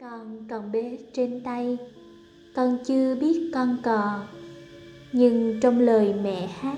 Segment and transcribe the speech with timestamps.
[0.00, 1.78] Con còn bé trên tay,
[2.54, 4.20] con chưa biết con cò,
[5.12, 6.76] nhưng trong lời mẹ hát,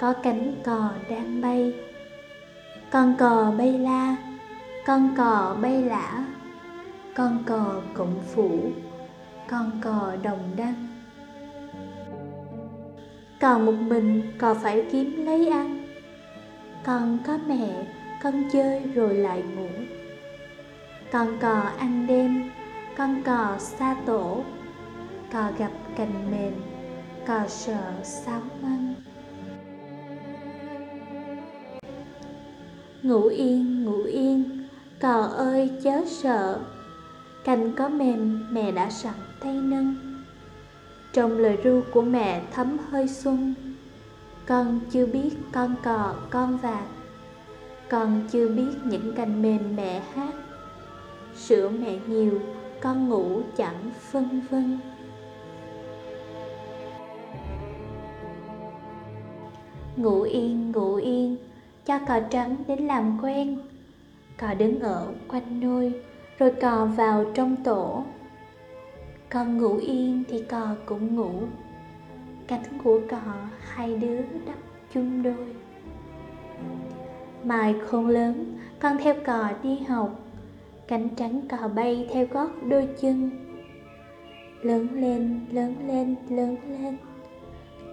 [0.00, 1.74] có cánh cò đang bay.
[2.90, 4.16] Con cò bay la,
[4.86, 6.24] con cò bay lả,
[7.14, 8.60] con cò cộng phủ,
[9.48, 10.86] con cò đồng đăng.
[13.40, 15.86] Còn một mình cò phải kiếm lấy ăn,
[16.84, 17.86] con có mẹ,
[18.22, 19.68] con chơi rồi lại ngủ
[21.12, 22.50] con cò ăn đêm,
[22.96, 24.44] con cò xa tổ,
[25.32, 26.52] cò gặp cành mềm,
[27.26, 28.94] cò sợ sáo măng
[33.02, 34.68] ngủ yên ngủ yên,
[35.00, 36.60] cò ơi chớ sợ.
[37.44, 39.94] Cành có mềm, mẹ đã sẵn tay nâng.
[41.12, 43.54] Trong lời ru của mẹ thấm hơi xuân.
[44.46, 46.84] Con chưa biết con cò, con vạc.
[47.90, 50.34] Con chưa biết những cành mềm mẹ hát
[51.34, 52.40] sữa mẹ nhiều,
[52.80, 54.78] con ngủ chẳng phân vân.
[59.96, 61.36] Ngủ yên ngủ yên,
[61.86, 63.58] cho cò trắng đến làm quen.
[64.38, 65.92] Cò đứng ở quanh nôi,
[66.38, 68.04] rồi cò vào trong tổ.
[69.30, 71.32] Con ngủ yên thì cò cũng ngủ.
[72.46, 73.20] Cánh của cò
[73.60, 74.58] hai đứa đắp
[74.94, 75.46] chung đôi.
[77.44, 80.21] Mai khôn lớn, con theo cò đi học
[80.92, 83.30] cánh trắng cò bay theo gót đôi chân.
[84.62, 86.96] Lớn lên lớn lên lớn lên.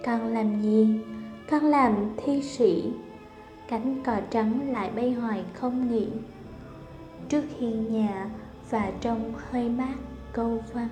[0.04, 1.00] Con làm gì?
[1.50, 2.92] Con làm thi sĩ.
[3.68, 6.08] Cánh cò trắng lại bay hoài không nghỉ.
[7.28, 8.30] Trước hiên nhà
[8.70, 9.94] và trong hơi mát
[10.32, 10.88] câu văn.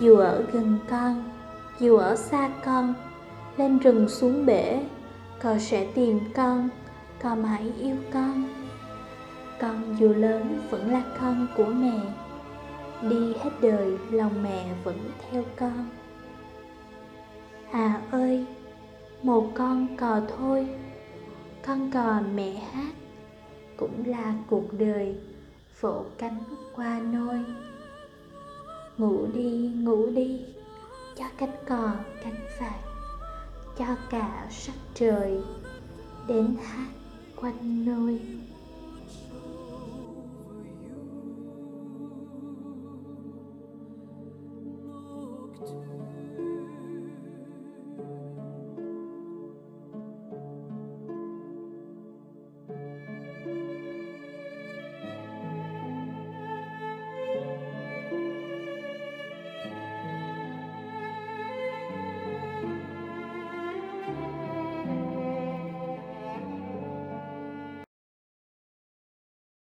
[0.00, 1.30] Dù ở gần con,
[1.80, 2.94] dù ở xa con
[3.56, 4.82] lên rừng xuống bể.
[5.40, 6.68] Cậu sẽ tìm con
[7.22, 8.48] con mãi yêu con.
[9.60, 12.00] Con dù lớn vẫn là con của mẹ.
[13.02, 15.86] Đi hết đời, lòng mẹ vẫn theo con.
[17.70, 18.46] À ơi,
[19.22, 20.68] một con cò thôi.
[21.66, 22.92] Con cò mẹ hát,
[23.76, 25.16] cũng là cuộc đời
[25.80, 26.38] vỗ cánh
[26.76, 27.44] qua nôi.
[28.98, 30.40] Ngủ đi ngủ đi,
[31.16, 31.90] cho cánh cò
[32.24, 32.91] cánh vàng
[33.78, 35.40] cho cả sắc trời
[36.28, 36.88] đến hát
[37.36, 38.20] quanh nơi
[45.64, 46.21] Thank you.